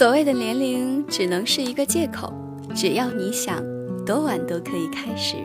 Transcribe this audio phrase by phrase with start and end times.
[0.00, 2.32] 所谓的年龄只能是一个借口，
[2.74, 3.62] 只要你想，
[4.06, 5.36] 多晚都可以开始。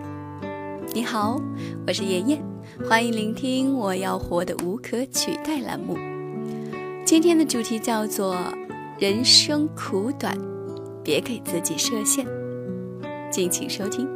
[0.94, 1.38] 你好，
[1.86, 2.42] 我是妍妍，
[2.88, 5.98] 欢迎聆听《我要活的无可取代》栏目。
[7.04, 8.38] 今天的主题叫做
[8.98, 10.38] “人生苦短，
[11.04, 12.26] 别给自己设限”，
[13.30, 14.08] 敬请收听。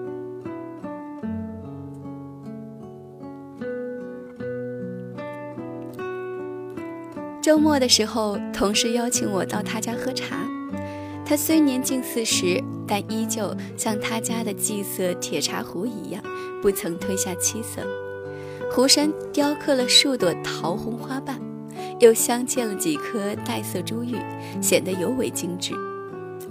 [7.49, 10.47] 周末的时候，同事邀请我到他家喝茶。
[11.25, 16.21] 他虽年近四十，但依旧像他家的祭色铁茶壶一样，
[16.61, 17.81] 不曾褪下漆色。
[18.71, 21.41] 壶身雕刻了数朵桃红花瓣，
[21.99, 24.15] 又镶嵌了几颗黛色珠玉，
[24.61, 25.73] 显得尤为精致。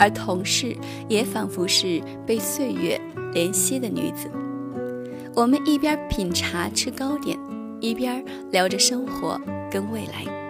[0.01, 0.77] 而同事
[1.09, 3.01] 也仿佛是被岁月
[3.33, 4.29] 怜惜的女子。
[5.37, 7.39] 我们一边品茶吃糕点，
[7.81, 10.48] 一边聊着生活跟未来。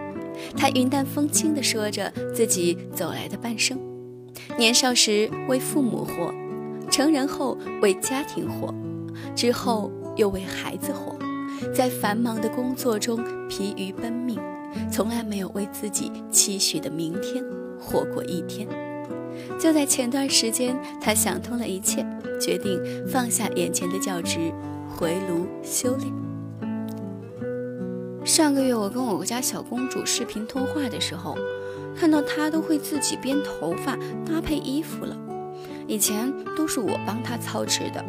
[0.56, 3.78] 他云淡风轻地说着自己走来的半生：
[4.56, 6.32] 年少时为父母活，
[6.90, 8.74] 成人后为家庭活，
[9.34, 11.16] 之后又为孩子活，
[11.74, 14.38] 在繁忙的工作中疲于奔命，
[14.90, 17.44] 从来没有为自己期许的明天
[17.78, 18.68] 活过一天。
[19.58, 22.04] 就在前段时间，他想通了一切，
[22.40, 24.52] 决定放下眼前的教职，
[24.88, 26.27] 回炉修炼。
[28.38, 31.36] 上个月我跟我家小公主视频通话的时候，
[31.96, 35.18] 看到她都会自己编头发、搭配衣服了。
[35.88, 38.04] 以前都是我帮她操持的。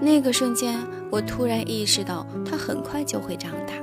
[0.00, 0.78] 那个瞬间，
[1.10, 3.74] 我突然意识到，她很快就会长大，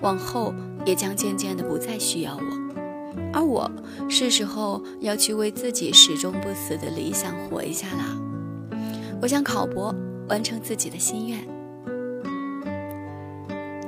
[0.00, 0.52] 往后
[0.84, 3.22] 也将渐渐的不再需要我。
[3.32, 3.70] 而我
[4.08, 8.76] 是时候要去为自己始终不死的理想活一下了。
[9.22, 9.94] 我想考博，
[10.28, 11.61] 完成自己的心愿。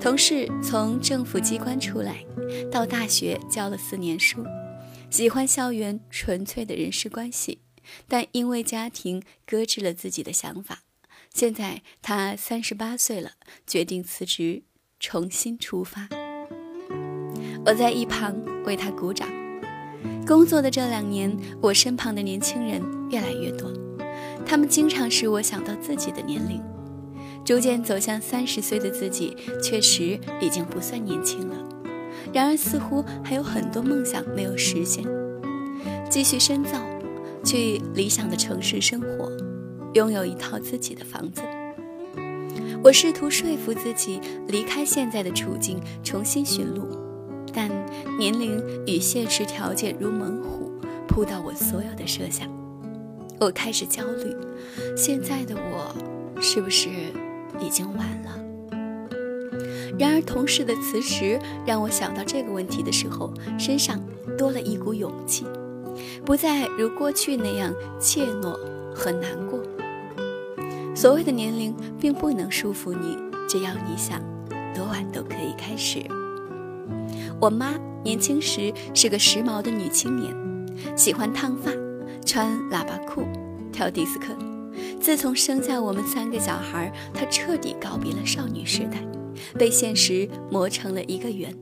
[0.04, 2.26] 同事从政府机关出来，
[2.70, 4.44] 到大学教了四年书，
[5.08, 7.60] 喜欢校园纯粹的人事关系，
[8.06, 10.82] 但因为家庭搁置了自己的想法。
[11.32, 13.30] 现在他三十八岁了，
[13.66, 14.64] 决定辞职，
[15.00, 16.06] 重新出发。
[17.64, 19.26] 我在一旁为他鼓掌。
[20.26, 23.72] 工作的这两年，我身旁的年轻人越来越多，
[24.44, 26.62] 他们经常使我想到自己的年龄。
[27.44, 31.56] 逐渐走向三十岁的自己，确实已经不算年轻了。
[32.32, 35.04] 然而，似乎还有很多梦想没有实现。
[36.08, 36.80] 继续深造，
[37.44, 39.30] 去理想的城市生活，
[39.92, 41.42] 拥有一套自己的房子。
[42.82, 46.88] 我试图说服自己离开现在的处境，重新寻路，
[47.52, 47.68] 但
[48.18, 50.72] 年龄与现实条件如猛虎，
[51.06, 52.48] 扑倒我所有的设想。
[53.40, 54.34] 我开始焦虑：
[54.96, 55.94] 现在的我，
[56.40, 56.88] 是不是？
[57.60, 58.40] 已经晚了。
[59.98, 64.00] 然而，同事的辞职让我想到这个问题的时候，身上
[64.36, 65.46] 多了一股勇气，
[66.24, 68.56] 不再如过去那样怯懦
[68.92, 69.60] 和难过。
[70.96, 73.16] 所谓的年龄并不能束缚你，
[73.48, 74.20] 只要你想，
[74.74, 76.00] 多晚都可以开始。
[77.40, 80.34] 我妈年轻时是个时髦的女青年，
[80.96, 81.70] 喜欢烫发，
[82.26, 83.22] 穿喇叭裤，
[83.70, 84.26] 跳迪斯科。
[85.04, 89.06] 自从生下我们三个小孩，她彻底告别了少女时代，
[89.58, 91.54] 被现实磨成了一个圆，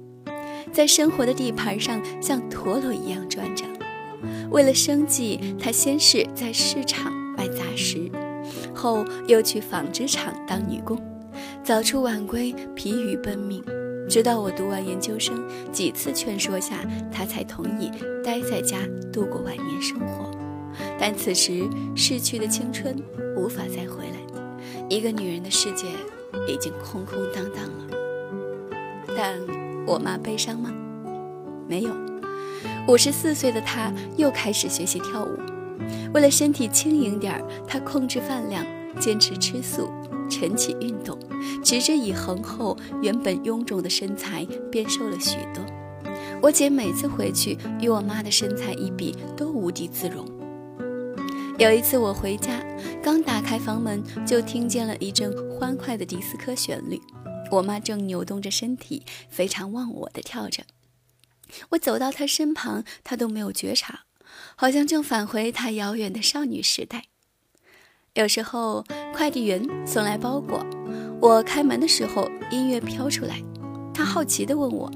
[0.70, 3.64] 在生活的地盘上像陀螺一样转着。
[4.52, 8.08] 为了生计，她先是在市场卖杂食，
[8.72, 10.97] 后又去纺织厂当女工，
[11.64, 13.60] 早出晚归，疲于奔命。
[14.08, 16.76] 直到我读完研究生，几次劝说下，
[17.10, 17.91] 她才同意
[18.22, 18.78] 待在家
[19.12, 20.31] 度过晚年生活。
[21.04, 22.96] 但此时逝去的青春
[23.36, 24.16] 无法再回来，
[24.88, 25.88] 一个女人的世界
[26.46, 28.70] 已经空空荡荡了。
[29.08, 29.36] 但
[29.84, 30.72] 我妈悲伤吗？
[31.66, 31.90] 没有。
[32.86, 35.36] 五十四岁的她又开始学习跳舞，
[36.14, 38.64] 为了身体轻盈点儿，她控制饭量，
[39.00, 39.90] 坚持吃素，
[40.31, 41.19] 晨起运动，
[41.64, 45.64] 持之以恒后，原本臃肿的身材变瘦了许多。
[46.40, 50.25] 我姐每次回去与我妈的身材一比，都无地自容。
[51.58, 52.60] 有一次我回家，
[53.02, 57.00] 刚打开房门，就听见了一阵欢快的迪斯科旋律。
[57.50, 60.64] 我妈正扭动着身体，非常忘我的跳着。
[61.70, 64.00] 我走到她身旁，她都没有觉察，
[64.56, 67.04] 好像正返回她遥远的少女时代。
[68.14, 68.84] 有时候
[69.14, 70.66] 快递员送来包裹，
[71.20, 73.40] 我开门的时候，音乐飘出来，
[73.93, 74.90] 她好奇地问我：“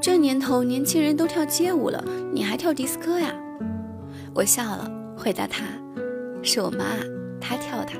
[0.00, 2.02] 这年头年轻人都跳街舞了，
[2.32, 3.34] 你还跳迪斯科呀？”
[4.32, 5.64] 我笑了，回答她。
[6.42, 6.84] 是我妈，
[7.40, 7.92] 她跳的。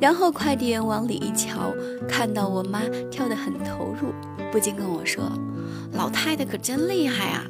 [0.00, 1.72] 然后快递员往里一瞧，
[2.08, 4.14] 看到我妈跳得很投入，
[4.52, 5.24] 不禁跟我说
[5.92, 7.44] ：“老太太可真厉害啊！”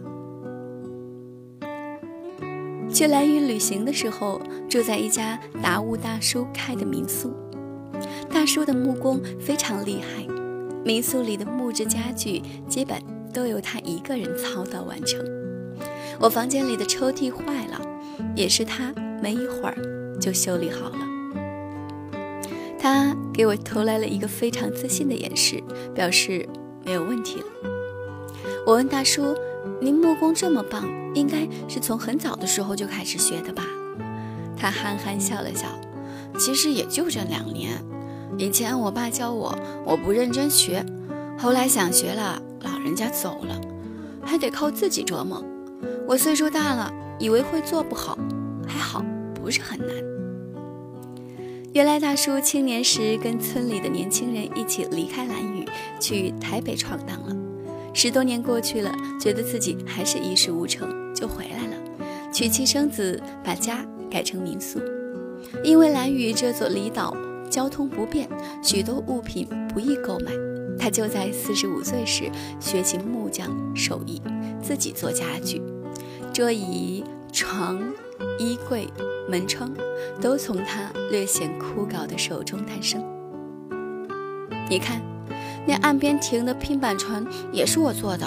[2.91, 7.35] 去兰屿旅行的时候，住在一家达悟大叔开的民宿。
[8.31, 10.27] 大叔的木工非常厉害，
[10.83, 12.99] 民宿里的木质家具基本
[13.33, 15.23] 都由他一个人操刀完成。
[16.19, 17.79] 我房间里的抽屉坏了，
[18.35, 18.91] 也是他
[19.23, 19.77] 没一会儿
[20.21, 20.97] 就修理好了。
[22.79, 25.63] 他给我投来了一个非常自信的眼神，
[25.95, 26.49] 表示
[26.85, 27.47] 没有问题了。
[28.65, 29.35] 我问大叔
[29.81, 33.65] ：“您木工这么棒，应该是从很早的时候就开始学的吧？”
[34.57, 35.67] 他憨憨笑了笑
[36.39, 37.73] ：“其实也就这两年。
[38.37, 39.53] 以前我爸教我，
[39.85, 40.85] 我不认真学，
[41.39, 43.61] 后来想学了，老人家走了，
[44.23, 45.43] 还得靠自己琢磨。
[46.07, 48.17] 我岁数大了，以为会做不好，
[48.69, 49.05] 还好
[49.35, 49.89] 不是很难。”
[51.75, 55.65] 原来大叔青年时跟村里的年轻人一起离开兰屿，
[56.01, 57.37] 去台北闯荡了。
[57.95, 61.77] 十多年过去了，觉得自己还是一事无成，就回来了，
[62.33, 64.81] 娶妻生子，把家改成民宿。
[65.65, 67.17] 因为兰屿这座离岛
[67.51, 68.29] 交通不便，
[68.63, 70.33] 许多物品不易购买，
[70.79, 72.31] 他就在四十五岁时
[72.61, 74.23] 学习木匠手艺，
[74.63, 75.61] 自己做家具，
[76.33, 77.81] 桌椅、床、
[78.39, 78.89] 衣柜。
[79.31, 79.71] 门窗
[80.23, 83.05] 都从他略显枯槁的手中诞生。
[84.71, 85.03] 你看，
[85.67, 88.27] 那岸边停的拼板船也是我做的。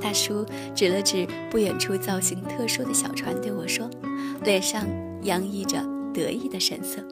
[0.00, 3.90] 大叔指了指不远处造型特殊的小船，对我说，
[4.44, 4.86] 脸上
[5.22, 5.78] 洋溢着
[6.12, 7.02] 得意的神色。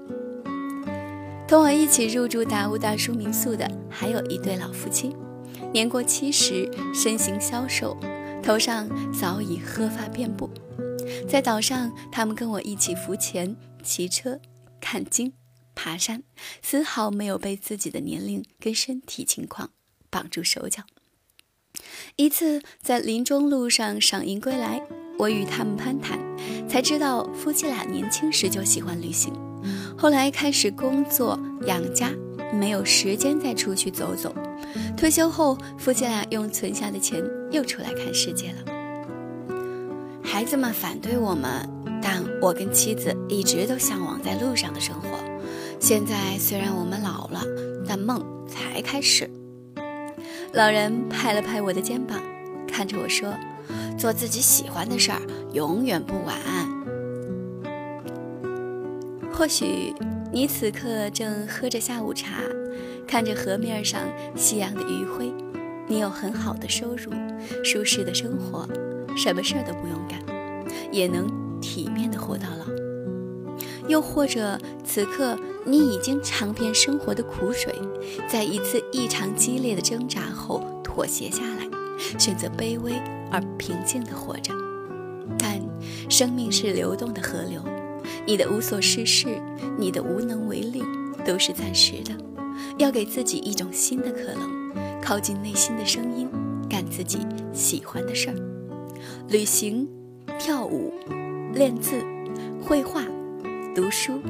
[1.49, 5.17] 同我一起入住达悟大叔民宿的还有一对老夫妻，
[5.73, 7.97] 年过七十，身形消瘦，
[8.45, 10.49] 头上早已鹤发遍布。
[11.29, 14.41] 在岛上，他们跟我一起浮潜、骑车、
[14.81, 15.33] 看鲸、
[15.75, 16.23] 爬山，
[16.63, 19.71] 丝毫没有被自己的年龄跟身体情况
[20.11, 20.83] 绑住手脚。
[22.17, 24.83] 一次在林中路上赏樱归来，
[25.19, 26.19] 我与他们攀谈，
[26.69, 29.33] 才知道夫妻俩年轻时就喜欢旅行，
[29.97, 32.11] 后来开始工作养家，
[32.53, 34.35] 没有时间再出去走走。
[34.97, 38.72] 退休后，夫妻俩用存下的钱又出来看世界了。
[40.23, 41.69] 孩子们反对我们，
[42.03, 45.19] 但我跟妻子一直都向往在路上的生活。
[45.79, 47.43] 现在虽然我们老了，
[47.87, 49.29] 但梦才开始。
[50.53, 52.23] 老人拍了拍我的肩膀，
[52.69, 53.35] 看着我说
[53.99, 55.21] ：“做自己喜欢的事儿，
[55.53, 56.37] 永远不晚。”
[59.33, 59.95] 或许
[60.31, 62.43] 你此刻正喝着下午茶，
[63.07, 64.01] 看着河面上
[64.37, 65.33] 夕阳的余晖，
[65.89, 67.11] 你有很好的收入，
[67.65, 68.69] 舒适的生活。
[69.17, 70.19] 什么事儿都不用干，
[70.91, 71.27] 也能
[71.61, 72.73] 体面的活到老。
[73.89, 75.37] 又或者此刻
[75.67, 77.75] 你已经尝遍生活的苦水，
[78.29, 81.69] 在一次异常激烈的挣扎后妥协下来，
[82.19, 82.93] 选择卑微
[83.31, 84.53] 而平静的活着。
[85.39, 85.61] 但
[86.09, 87.61] 生命是流动的河流，
[88.25, 89.27] 你的无所事事，
[89.77, 90.83] 你的无能为力，
[91.25, 92.13] 都是暂时的。
[92.79, 96.29] 要给自己一种新的可能，靠近内心的声音，
[96.69, 97.19] 干自己
[97.53, 98.52] 喜欢的事儿。
[99.33, 99.89] 旅行、
[100.39, 100.93] 跳舞、
[101.55, 102.05] 练字、
[102.63, 103.03] 绘画、
[103.75, 104.21] 读书、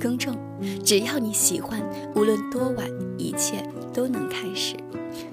[0.00, 0.36] 耕种，
[0.84, 1.80] 只要你喜欢，
[2.16, 2.84] 无论多晚，
[3.16, 3.62] 一切
[3.94, 4.74] 都能开始。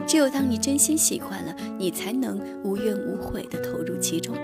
[0.05, 4.35] 只有当你真心喜欢了，你才能无怨无悔地投入其中。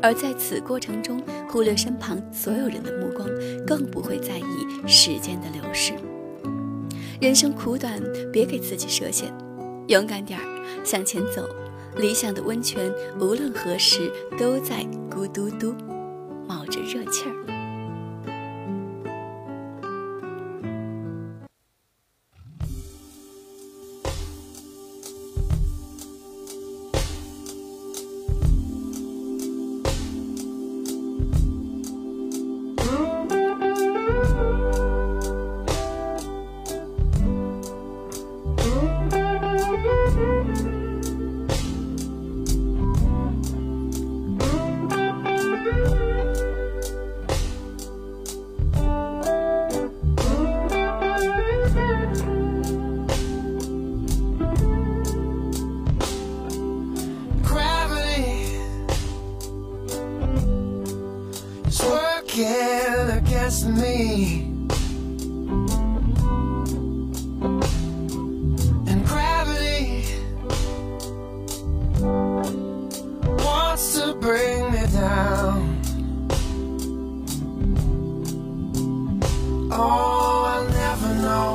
[0.00, 3.28] 而在此过程中，忽略身旁所有人的目光，
[3.66, 5.92] 更不会在意时间的流逝。
[7.20, 8.00] 人生苦短，
[8.32, 9.34] 别给自己设限，
[9.88, 10.44] 勇敢点儿，
[10.84, 11.48] 向前走。
[11.96, 15.74] 理想的温泉，无论何时都在咕嘟嘟
[16.46, 17.53] 冒着热气儿。
[63.18, 64.42] against me.
[68.90, 70.04] And gravity
[73.44, 75.80] Wants to bring me down.
[79.72, 81.50] Oh, I'll never know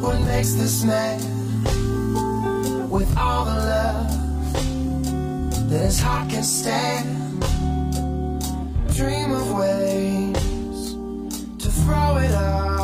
[0.00, 1.18] What makes this man
[2.88, 4.10] With all the love
[5.68, 7.27] That his heart can stand
[8.98, 10.94] dream of ways
[11.62, 12.77] to throw it all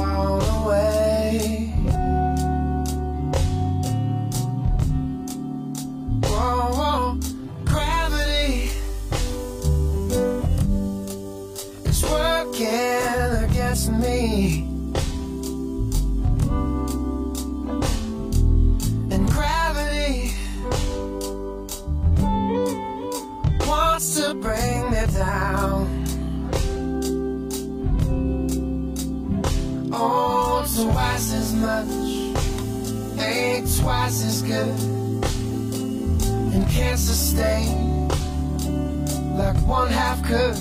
[39.74, 40.56] one half could.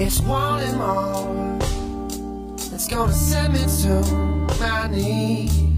[0.00, 1.58] It's wanting more.
[2.56, 3.94] It's gonna send me to
[4.58, 5.73] my knees.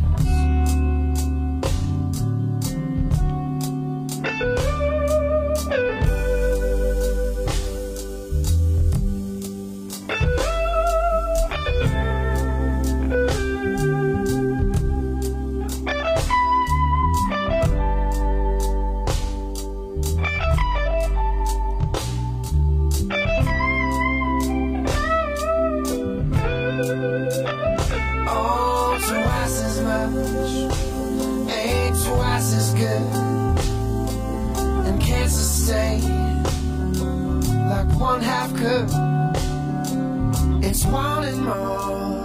[40.77, 42.23] It's wanting more.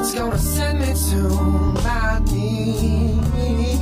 [0.00, 1.28] It's gonna send me to
[1.84, 3.77] my knees.